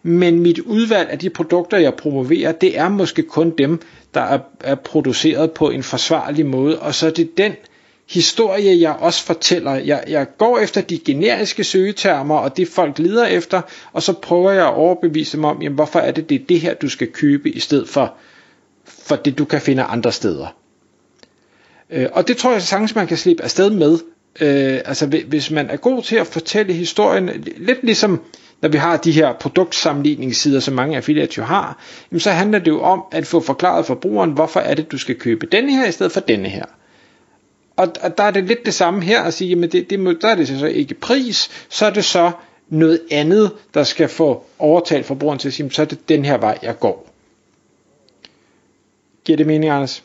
men 0.06 0.40
mit 0.40 0.58
udvalg 0.58 1.10
af 1.10 1.18
de 1.18 1.30
produkter, 1.30 1.78
jeg 1.78 1.94
promoverer, 1.94 2.52
det 2.52 2.78
er 2.78 2.88
måske 2.88 3.22
kun 3.22 3.50
dem, 3.50 3.80
der 4.14 4.20
er, 4.20 4.38
er 4.60 4.74
produceret 4.74 5.50
på 5.50 5.70
en 5.70 5.82
forsvarlig 5.82 6.46
måde, 6.46 6.78
og 6.78 6.94
så 6.94 7.06
er 7.06 7.10
det 7.10 7.38
den 7.38 7.52
historie, 8.10 8.80
jeg 8.80 8.96
også 9.00 9.24
fortæller. 9.24 9.74
Jeg, 9.74 10.04
jeg 10.08 10.26
går 10.38 10.58
efter 10.58 10.80
de 10.80 10.98
generiske 10.98 11.64
søgetermer, 11.64 12.34
og 12.36 12.56
det 12.56 12.68
folk 12.68 12.98
lider 12.98 13.26
efter, 13.26 13.60
og 13.92 14.02
så 14.02 14.12
prøver 14.12 14.50
jeg 14.50 14.66
at 14.66 14.74
overbevise 14.74 15.36
dem 15.36 15.44
om, 15.44 15.62
jamen, 15.62 15.74
hvorfor 15.74 15.98
er 15.98 16.10
det, 16.10 16.28
det 16.28 16.34
er 16.34 16.44
det 16.48 16.60
her, 16.60 16.74
du 16.74 16.88
skal 16.88 17.12
købe, 17.12 17.50
i 17.50 17.60
stedet 17.60 17.88
for, 17.88 18.14
for 18.84 19.16
det, 19.16 19.38
du 19.38 19.44
kan 19.44 19.60
finde 19.60 19.82
andre 19.82 20.12
steder. 20.12 20.56
Øh, 21.90 22.06
og 22.12 22.28
det 22.28 22.36
tror 22.36 22.52
jeg 22.52 22.62
sagtens, 22.62 22.94
man 22.94 23.06
kan 23.06 23.16
slippe 23.16 23.42
afsted 23.42 23.70
med. 23.70 23.98
Øh, 24.40 24.80
altså 24.84 25.06
hvis 25.06 25.50
man 25.50 25.70
er 25.70 25.76
god 25.76 26.02
til 26.02 26.16
at 26.16 26.26
fortælle 26.26 26.72
historien, 26.72 27.30
lidt 27.56 27.78
ligesom 27.82 28.20
når 28.62 28.68
vi 28.68 28.78
har 28.78 28.96
de 28.96 29.12
her 29.12 29.32
produktsammenligningssider, 29.32 30.60
som 30.60 30.74
mange 30.74 30.96
affiliates 30.96 31.38
jo 31.38 31.42
har, 31.42 31.78
jamen 32.10 32.20
så 32.20 32.30
handler 32.30 32.58
det 32.58 32.68
jo 32.68 32.80
om 32.82 33.04
at 33.12 33.26
få 33.26 33.40
forklaret 33.40 33.86
forbrugeren, 33.86 34.30
hvorfor 34.30 34.60
er 34.60 34.74
det, 34.74 34.92
du 34.92 34.98
skal 34.98 35.14
købe 35.14 35.46
denne 35.46 35.76
her 35.76 35.86
i 35.86 35.92
stedet 35.92 36.12
for 36.12 36.20
denne 36.20 36.48
her. 36.48 36.64
Og, 37.76 37.88
og 38.02 38.18
der 38.18 38.24
er 38.24 38.30
det 38.30 38.44
lidt 38.44 38.66
det 38.66 38.74
samme 38.74 39.02
her 39.02 39.22
at 39.22 39.34
sige, 39.34 39.48
jamen 39.48 39.70
det, 39.70 39.90
det, 39.90 40.22
der 40.22 40.28
er 40.28 40.34
det 40.34 40.48
så 40.48 40.66
ikke 40.66 40.94
pris, 40.94 41.66
så 41.68 41.86
er 41.86 41.90
det 41.90 42.04
så 42.04 42.32
noget 42.68 43.00
andet, 43.10 43.52
der 43.74 43.84
skal 43.84 44.08
få 44.08 44.44
overtalt 44.58 45.06
forbrugeren 45.06 45.38
til 45.38 45.48
at 45.48 45.54
sige, 45.54 45.70
så 45.70 45.82
er 45.82 45.86
det 45.86 46.08
den 46.08 46.24
her 46.24 46.38
vej, 46.38 46.58
jeg 46.62 46.78
går. 46.78 47.12
Giver 49.24 49.36
det 49.36 49.46
mening, 49.46 49.72
Anders? 49.72 50.04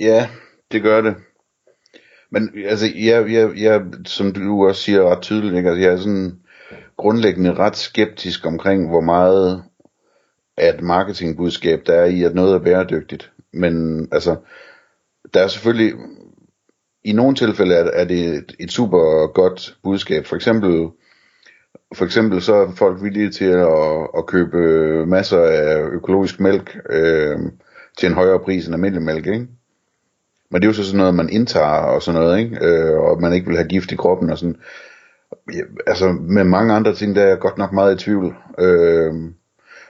Ja, 0.00 0.28
det 0.72 0.82
gør 0.82 1.00
det. 1.00 1.14
Men 2.30 2.50
altså, 2.66 2.86
jeg, 2.96 3.32
jeg, 3.32 3.50
jeg, 3.56 3.82
som 4.04 4.32
du 4.32 4.68
også 4.68 4.82
siger 4.82 5.10
ret 5.10 5.22
tydeligt, 5.22 5.56
ikke? 5.56 5.68
Altså, 5.68 5.82
jeg 5.82 5.92
er 5.92 5.96
sådan, 5.96 6.38
grundlæggende 6.96 7.54
ret 7.54 7.76
skeptisk 7.76 8.46
omkring, 8.46 8.88
hvor 8.88 9.00
meget 9.00 9.64
at 10.56 10.82
marketingbudskab 10.82 11.82
der 11.86 11.94
er 11.94 12.04
i, 12.04 12.22
at 12.22 12.34
noget 12.34 12.54
er 12.54 12.58
bæredygtigt. 12.58 13.32
Men 13.52 14.08
altså, 14.12 14.36
der 15.34 15.40
er 15.40 15.48
selvfølgelig, 15.48 15.92
i 17.04 17.12
nogle 17.12 17.36
tilfælde 17.36 17.74
er, 17.74 17.84
er 17.92 18.04
det 18.04 18.26
et, 18.26 18.56
et 18.60 18.72
super 18.72 19.26
godt 19.26 19.76
budskab. 19.82 20.26
For 20.26 20.36
eksempel 20.36 20.88
For 21.94 22.04
eksempel 22.04 22.42
så 22.42 22.54
er 22.54 22.72
folk 22.76 23.02
villige 23.02 23.30
til 23.30 23.44
at, 23.44 24.08
at 24.18 24.26
købe 24.26 24.58
masser 25.06 25.40
af 25.40 25.82
økologisk 25.82 26.40
mælk 26.40 26.76
øh, 26.90 27.38
til 27.98 28.06
en 28.08 28.14
højere 28.14 28.38
pris 28.38 28.66
end 28.66 28.74
almindelig 28.74 29.02
mælk, 29.02 29.26
ikke? 29.26 29.46
Men 30.50 30.62
det 30.62 30.64
er 30.64 30.68
jo 30.68 30.72
så 30.72 30.84
sådan 30.84 30.98
noget, 30.98 31.14
man 31.14 31.28
indtager 31.28 31.66
og 31.66 32.02
sådan 32.02 32.20
noget, 32.20 32.38
ikke? 32.38 32.58
Øh, 32.66 32.98
og 32.98 33.20
man 33.20 33.32
ikke 33.32 33.46
vil 33.46 33.56
have 33.56 33.68
gift 33.68 33.92
i 33.92 33.96
kroppen 33.96 34.30
og 34.30 34.38
sådan. 34.38 34.56
Ja, 35.54 35.60
altså 35.86 36.12
med 36.12 36.44
mange 36.44 36.74
andre 36.74 36.94
ting, 36.94 37.16
der 37.16 37.22
er 37.22 37.28
jeg 37.28 37.38
godt 37.38 37.58
nok 37.58 37.72
meget 37.72 37.94
i 37.94 38.04
tvivl. 38.04 38.34
Øh, 38.58 39.14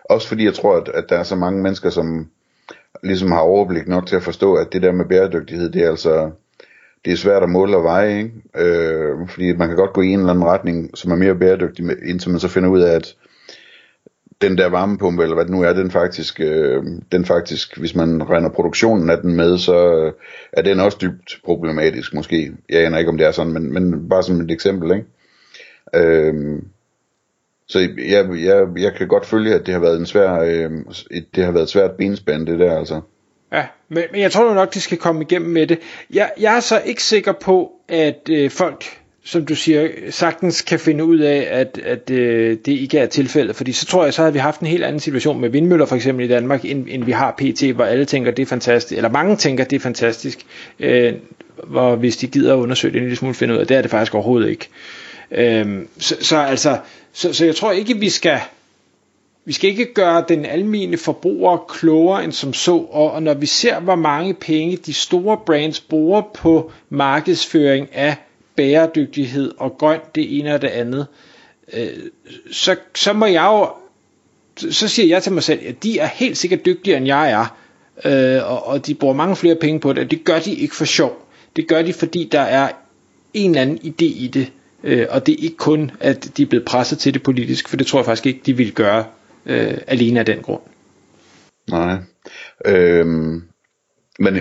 også 0.04 0.28
fordi 0.28 0.44
jeg 0.44 0.54
tror, 0.54 0.76
at, 0.76 0.88
at 0.88 1.04
der 1.08 1.18
er 1.18 1.22
så 1.22 1.36
mange 1.36 1.62
mennesker, 1.62 1.90
som 1.90 2.28
ligesom 3.02 3.32
har 3.32 3.40
overblik 3.40 3.88
nok 3.88 4.06
til 4.06 4.16
at 4.16 4.22
forstå, 4.22 4.54
at 4.54 4.72
det 4.72 4.82
der 4.82 4.92
med 4.92 5.04
bæredygtighed, 5.04 5.70
det 5.70 5.82
er 5.82 5.90
altså, 5.90 6.30
det 7.04 7.12
er 7.12 7.16
svært 7.16 7.42
at 7.42 7.48
måle 7.48 7.76
og 7.76 7.84
veje, 7.84 8.18
ikke? 8.18 8.32
Øh, 8.56 9.28
fordi 9.28 9.56
man 9.56 9.68
kan 9.68 9.76
godt 9.76 9.92
gå 9.92 10.00
i 10.00 10.06
en 10.06 10.18
eller 10.18 10.32
anden 10.32 10.44
retning, 10.44 10.90
som 10.94 11.12
er 11.12 11.16
mere 11.16 11.34
bæredygtig, 11.34 11.84
indtil 12.06 12.30
man 12.30 12.40
så 12.40 12.48
finder 12.48 12.68
ud 12.68 12.80
af, 12.80 12.94
at 12.94 13.14
den 14.40 14.58
der 14.58 14.68
varmepumpe, 14.68 15.22
eller 15.22 15.34
hvad 15.34 15.44
det 15.44 15.52
nu 15.52 15.62
er, 15.62 15.72
den 15.72 15.90
faktisk, 15.90 16.40
øh, 16.40 16.82
den 17.12 17.24
faktisk, 17.24 17.78
hvis 17.78 17.94
man 17.94 18.30
regner 18.30 18.48
produktionen 18.48 19.10
af 19.10 19.18
den 19.18 19.36
med, 19.36 19.58
så 19.58 19.94
øh, 19.94 20.12
er 20.52 20.62
den 20.62 20.80
også 20.80 20.98
dybt 21.00 21.40
problematisk 21.44 22.14
måske. 22.14 22.52
Jeg 22.68 22.84
aner 22.84 22.98
ikke, 22.98 23.10
om 23.10 23.18
det 23.18 23.26
er 23.26 23.30
sådan, 23.30 23.52
men, 23.52 23.72
men 23.72 24.08
bare 24.08 24.22
som 24.22 24.40
et 24.40 24.50
eksempel, 24.50 24.90
ikke? 24.92 25.06
Øh, 25.96 26.62
så 27.68 27.78
jeg, 27.98 28.26
jeg, 28.44 28.66
jeg 28.76 28.94
kan 28.94 29.08
godt 29.08 29.26
følge, 29.26 29.54
at 29.54 29.66
det 29.66 29.74
har 29.74 29.80
været 29.80 29.98
en 29.98 30.06
svær, 30.06 30.40
øh, 30.40 30.70
det 31.34 31.44
har 31.44 31.52
været 31.52 31.62
et 31.62 31.68
svært 31.68 31.90
benspænd, 31.90 32.46
det 32.46 32.58
der 32.58 32.78
altså. 32.78 33.00
Ja, 33.52 33.66
men, 33.88 34.02
men 34.12 34.20
jeg 34.20 34.32
tror 34.32 34.54
nok, 34.54 34.74
de 34.74 34.80
skal 34.80 34.98
komme 34.98 35.22
igennem 35.22 35.50
med 35.50 35.66
det. 35.66 35.78
Jeg, 36.12 36.30
jeg 36.40 36.56
er 36.56 36.60
så 36.60 36.82
ikke 36.84 37.02
sikker 37.02 37.32
på, 37.32 37.72
at 37.88 38.28
øh, 38.30 38.50
folk, 38.50 38.84
som 39.24 39.46
du 39.46 39.54
siger, 39.54 39.88
sagtens 40.10 40.62
kan 40.62 40.78
finde 40.78 41.04
ud 41.04 41.18
af, 41.18 41.48
at, 41.50 41.80
at 41.84 42.10
øh, 42.10 42.58
det 42.64 42.72
ikke 42.72 42.98
er 42.98 43.06
tilfældet. 43.06 43.56
Fordi 43.56 43.72
så 43.72 43.86
tror 43.86 44.04
jeg, 44.04 44.14
så 44.14 44.22
havde 44.22 44.32
vi 44.32 44.38
haft 44.38 44.60
en 44.60 44.66
helt 44.66 44.84
anden 44.84 45.00
situation 45.00 45.40
med 45.40 45.48
vindmøller 45.48 45.86
for 45.86 45.96
eksempel 45.96 46.24
i 46.24 46.28
Danmark, 46.28 46.64
end, 46.64 46.86
end 46.88 47.04
vi 47.04 47.12
har 47.12 47.34
PT, 47.38 47.62
hvor 47.74 47.84
alle 47.84 48.04
tænker, 48.04 48.30
det 48.30 48.42
er 48.42 48.46
fantastisk, 48.46 48.96
eller 48.96 49.10
mange 49.10 49.36
tænker, 49.36 49.64
det 49.64 49.76
er 49.76 49.80
fantastisk, 49.80 50.46
øh, 50.80 51.12
hvor 51.66 51.96
hvis 51.96 52.16
de 52.16 52.26
gider 52.26 52.54
at 52.54 52.58
undersøge 52.58 52.92
det 52.92 52.98
en 52.98 53.04
lille 53.04 53.16
smule, 53.16 53.34
finde 53.34 53.54
ud 53.54 53.58
af, 53.58 53.66
det 53.66 53.76
er 53.76 53.82
det 53.82 53.90
faktisk 53.90 54.14
overhovedet 54.14 54.50
ikke. 54.50 54.68
Øh, 54.70 55.03
Øhm, 55.34 55.88
så, 55.98 56.16
så 56.20 56.36
altså, 56.36 56.78
så, 57.12 57.32
så 57.32 57.44
jeg 57.44 57.56
tror 57.56 57.72
ikke, 57.72 57.98
vi 57.98 58.08
skal 58.08 58.40
vi 59.46 59.52
skal 59.52 59.70
ikke 59.70 59.94
gøre 59.94 60.24
den 60.28 60.44
almindelige 60.44 61.00
forbruger 61.00 61.56
klogere 61.68 62.24
end 62.24 62.32
som 62.32 62.52
så, 62.52 62.76
og, 62.76 63.10
og 63.12 63.22
når 63.22 63.34
vi 63.34 63.46
ser, 63.46 63.80
hvor 63.80 63.94
mange 63.94 64.34
penge 64.34 64.76
de 64.76 64.92
store 64.92 65.38
brands 65.46 65.80
bruger 65.80 66.22
på 66.34 66.72
markedsføring 66.88 67.88
af 67.92 68.16
bæredygtighed 68.56 69.52
og 69.58 69.78
grønt 69.78 70.14
det 70.14 70.38
ene 70.38 70.54
og 70.54 70.62
det 70.62 70.68
andet, 70.68 71.06
øh, 71.72 71.88
så, 72.52 72.76
så 72.94 73.12
må 73.12 73.26
jeg 73.26 73.44
jo, 73.44 73.68
så 74.72 74.88
siger 74.88 75.06
jeg 75.08 75.22
til 75.22 75.32
mig 75.32 75.42
selv, 75.42 75.60
at 75.66 75.82
de 75.82 75.98
er 75.98 76.06
helt 76.06 76.36
sikkert 76.36 76.64
dygtigere 76.66 76.96
end 76.98 77.06
jeg 77.06 77.30
er, 77.30 77.56
øh, 78.04 78.50
og, 78.50 78.66
og 78.66 78.86
de 78.86 78.94
bruger 78.94 79.14
mange 79.14 79.36
flere 79.36 79.54
penge 79.54 79.80
på 79.80 79.92
det, 79.92 80.04
og 80.04 80.10
det 80.10 80.24
gør 80.24 80.38
de 80.38 80.54
ikke 80.54 80.76
for 80.76 80.84
sjov. 80.84 81.26
Det 81.56 81.68
gør 81.68 81.82
de, 81.82 81.92
fordi 81.92 82.28
der 82.32 82.40
er 82.40 82.70
en 83.34 83.50
eller 83.50 83.62
anden 83.62 83.78
idé 83.78 84.04
i 84.04 84.30
det, 84.34 84.52
øh, 84.84 85.06
og 85.10 85.26
det 85.26 85.32
er 85.32 85.42
ikke 85.42 85.56
kun, 85.56 85.90
at 86.00 86.30
de 86.36 86.42
er 86.42 86.46
blevet 86.46 86.64
presset 86.66 86.98
til 86.98 87.14
det 87.14 87.22
politisk, 87.22 87.68
for 87.68 87.76
det 87.76 87.86
tror 87.86 87.98
jeg 87.98 88.06
faktisk 88.06 88.26
ikke, 88.26 88.40
de 88.46 88.56
vil 88.56 88.72
gøre 88.72 89.04
øh, 89.46 89.78
alene 89.86 90.20
af 90.20 90.26
den 90.26 90.42
grund. 90.42 90.62
Nej. 91.70 91.96
Øhm, 92.66 93.42
men 94.18 94.34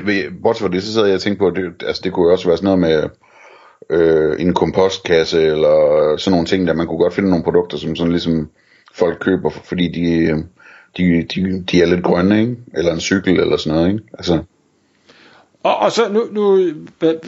bortset 0.44 0.62
fra 0.62 0.74
det, 0.74 0.84
så 0.84 0.94
sad 0.94 1.06
jeg 1.06 1.16
og 1.16 1.22
tænker 1.22 1.40
på, 1.40 1.48
at 1.48 1.56
det, 1.56 1.88
altså, 1.88 2.02
det 2.04 2.14
kunne 2.14 2.32
også 2.32 2.48
være 2.48 2.58
sådan 2.58 2.80
noget 2.80 2.80
med 2.80 3.10
øh, 3.90 4.36
en 4.40 4.54
kompostkasse, 4.54 5.42
eller 5.42 6.16
sådan 6.18 6.32
nogle 6.32 6.48
ting, 6.48 6.68
der 6.68 6.74
man 6.74 6.88
kunne 6.88 6.98
godt 6.98 7.14
finde 7.14 7.30
nogle 7.30 7.44
produkter, 7.44 7.78
som 7.78 7.96
sådan 7.96 8.12
ligesom 8.12 8.50
folk 8.94 9.18
køber, 9.20 9.50
fordi 9.50 9.92
de, 9.92 10.16
øh, 10.16 10.38
de, 10.98 11.24
de, 11.24 11.64
de 11.72 11.82
er 11.82 11.86
lidt 11.86 12.04
grønne, 12.04 12.42
ikke? 12.42 12.56
eller 12.74 12.94
en 12.94 13.00
cykel, 13.00 13.40
eller 13.40 13.58
sådan 13.58 13.78
noget. 13.78 13.94
Ikke? 13.94 14.04
Altså, 14.14 14.44
og, 15.64 15.78
og 15.78 15.92
så 15.92 16.10
nu, 16.10 16.28
nu 16.32 16.74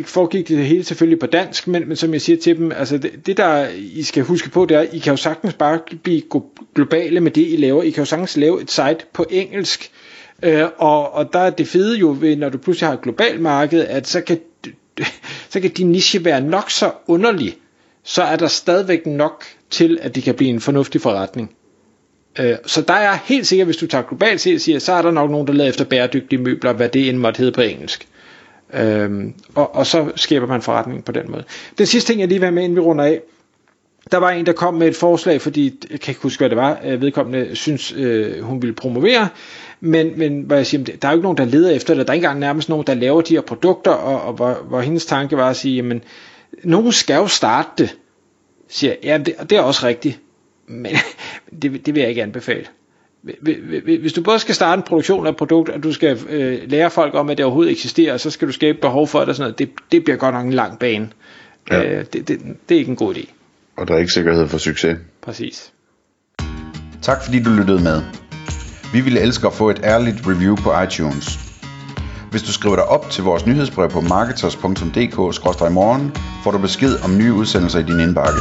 foregik 0.05 0.47
det 0.47 0.65
hele 0.65 0.83
selvfølgelig 0.83 1.19
på 1.19 1.25
dansk, 1.25 1.67
men, 1.67 1.87
men 1.87 1.97
som 1.97 2.13
jeg 2.13 2.21
siger 2.21 2.37
til 2.37 2.57
dem, 2.57 2.71
altså 2.71 2.97
det, 2.97 3.25
det 3.25 3.37
der 3.37 3.67
I 3.93 4.03
skal 4.03 4.23
huske 4.23 4.49
på, 4.49 4.65
det 4.65 4.77
er, 4.77 4.81
I 4.81 4.97
kan 4.97 5.13
jo 5.13 5.17
sagtens 5.17 5.53
bare 5.53 5.79
blive 6.03 6.21
globale 6.75 7.19
med 7.19 7.31
det 7.31 7.47
I 7.47 7.55
laver. 7.55 7.83
I 7.83 7.89
kan 7.89 8.01
jo 8.01 8.05
sagtens 8.05 8.37
lave 8.37 8.61
et 8.61 8.71
site 8.71 8.97
på 9.13 9.25
engelsk, 9.29 9.91
øh, 10.43 10.63
og, 10.77 11.13
og 11.13 11.33
der 11.33 11.39
er 11.39 11.49
det 11.49 11.67
fede 11.67 11.97
jo 11.97 12.17
ved, 12.19 12.35
når 12.35 12.49
du 12.49 12.57
pludselig 12.57 12.87
har 12.87 12.93
et 12.93 13.01
globalt 13.01 13.41
marked, 13.41 13.85
at 13.85 14.07
så 14.07 14.21
kan, 14.21 14.39
så 15.51 15.59
kan 15.59 15.71
din 15.71 15.91
niche 15.91 16.25
være 16.25 16.41
nok 16.41 16.71
så 16.71 16.91
underlig, 17.07 17.57
så 18.03 18.23
er 18.23 18.35
der 18.35 18.47
stadigvæk 18.47 19.05
nok 19.05 19.43
til, 19.69 19.97
at 20.01 20.15
det 20.15 20.23
kan 20.23 20.35
blive 20.35 20.49
en 20.49 20.61
fornuftig 20.61 21.01
forretning. 21.01 21.55
Øh, 22.39 22.55
så 22.65 22.81
der 22.81 22.93
er 22.93 23.17
helt 23.25 23.47
sikkert, 23.47 23.67
hvis 23.67 23.77
du 23.77 23.87
tager 23.87 24.03
globalt 24.03 24.41
set, 24.41 24.61
siger, 24.61 24.79
så 24.79 24.93
er 24.93 25.01
der 25.01 25.11
nok 25.11 25.31
nogen, 25.31 25.47
der 25.47 25.53
leder 25.53 25.69
efter 25.69 25.85
bæredygtige 25.85 26.41
møbler, 26.41 26.73
hvad 26.73 26.89
det 26.89 27.09
end 27.09 27.17
måtte 27.17 27.37
hedde 27.37 27.51
på 27.51 27.61
engelsk. 27.61 28.07
Øhm, 28.73 29.33
og, 29.55 29.75
og 29.75 29.87
så 29.87 30.11
skaber 30.15 30.47
man 30.47 30.61
forretning 30.61 31.05
på 31.05 31.11
den 31.11 31.31
måde. 31.31 31.43
Den 31.77 31.85
sidste 31.85 32.11
ting, 32.11 32.19
jeg 32.19 32.27
lige 32.27 32.39
vil 32.39 32.45
have 32.45 32.55
med, 32.55 32.63
inden 32.63 32.75
vi 32.75 32.81
runder 32.81 33.05
af, 33.05 33.21
der 34.11 34.17
var 34.17 34.29
en, 34.29 34.45
der 34.45 34.53
kom 34.53 34.73
med 34.73 34.87
et 34.87 34.95
forslag, 34.95 35.41
fordi 35.41 35.85
jeg 35.91 35.99
kan 35.99 36.11
ikke 36.11 36.21
huske, 36.21 36.41
hvad 36.41 36.49
det 36.49 36.57
var, 36.57 36.79
øh, 36.85 37.01
vedkommende 37.01 37.55
synes, 37.55 37.91
øh, 37.97 38.41
hun 38.41 38.61
ville 38.61 38.75
promovere, 38.75 39.27
men, 39.79 40.19
men 40.19 40.41
hvor 40.41 40.55
jeg 40.55 40.65
siger, 40.65 40.83
der 40.83 41.07
er 41.07 41.11
jo 41.11 41.17
ikke 41.17 41.23
nogen, 41.23 41.37
der 41.37 41.45
leder 41.45 41.71
efter 41.71 41.93
det, 41.93 42.07
der 42.07 42.11
er 42.11 42.15
ikke 42.15 42.25
engang 42.25 42.39
nærmest 42.39 42.69
nogen, 42.69 42.87
der 42.87 42.93
laver 42.93 43.21
de 43.21 43.33
her 43.33 43.41
produkter, 43.41 43.91
og, 43.91 44.21
og 44.21 44.33
hvor, 44.33 44.53
hvor 44.53 44.81
hendes 44.81 45.05
tanke 45.05 45.37
var 45.37 45.49
at 45.49 45.55
sige, 45.55 45.75
jamen, 45.75 46.03
nogen 46.63 46.91
skal 46.91 47.15
jo 47.15 47.27
starte 47.27 47.69
det, 47.77 47.97
siger 48.67 48.91
jeg, 48.91 48.99
ja, 49.03 49.17
det, 49.17 49.49
det 49.49 49.57
er 49.57 49.61
også 49.61 49.87
rigtigt, 49.87 50.19
men 50.67 50.91
det, 51.61 51.85
det 51.85 51.95
vil 51.95 52.01
jeg 52.01 52.09
ikke 52.09 52.23
anbefale 52.23 52.65
hvis 53.99 54.13
du 54.13 54.21
både 54.21 54.39
skal 54.39 54.55
starte 54.55 54.79
en 54.79 54.83
produktion 54.83 55.25
af 55.25 55.31
et 55.31 55.37
produkt, 55.37 55.69
og 55.69 55.83
du 55.83 55.93
skal 55.93 56.19
øh, 56.29 56.59
lære 56.67 56.91
folk 56.91 57.15
om, 57.15 57.29
at 57.29 57.37
det 57.37 57.45
overhovedet 57.45 57.71
eksisterer, 57.71 58.13
og 58.13 58.19
så 58.19 58.31
skal 58.31 58.47
du 58.47 58.53
skabe 58.53 58.77
behov 58.81 59.07
for 59.07 59.19
det 59.19 59.29
og 59.29 59.35
sådan 59.35 59.43
noget, 59.43 59.59
det, 59.59 59.69
det 59.91 60.03
bliver 60.03 60.17
godt 60.17 60.35
nok 60.35 60.45
en 60.45 60.53
lang 60.53 60.79
bane. 60.79 61.09
Ja. 61.71 61.83
Øh, 61.83 62.05
det, 62.13 62.27
det, 62.27 62.39
det 62.69 62.75
er 62.75 62.79
ikke 62.79 62.89
en 62.89 62.95
god 62.95 63.15
idé. 63.15 63.29
Og 63.77 63.87
der 63.87 63.93
er 63.93 63.97
ikke 63.97 64.11
sikkerhed 64.11 64.47
for 64.47 64.57
succes. 64.57 64.97
Præcis. 65.21 65.71
Tak 67.01 67.23
fordi 67.23 67.43
du 67.43 67.49
lyttede 67.49 67.83
med. 67.83 68.01
Vi 68.93 69.01
ville 69.01 69.19
elske 69.19 69.47
at 69.47 69.53
få 69.53 69.69
et 69.69 69.81
ærligt 69.83 70.27
review 70.27 70.55
på 70.55 70.81
iTunes. 70.81 71.39
Hvis 72.31 72.43
du 72.43 72.53
skriver 72.53 72.75
dig 72.75 72.85
op 72.85 73.09
til 73.09 73.23
vores 73.23 73.45
nyhedsbrev 73.45 73.89
på 73.89 74.01
marketers.dk-morgen, 74.01 76.11
får 76.43 76.51
du 76.51 76.57
besked 76.57 76.95
om 77.03 77.17
nye 77.17 77.33
udsendelser 77.33 77.79
i 77.79 77.83
din 77.83 77.99
indbakke. 77.99 78.39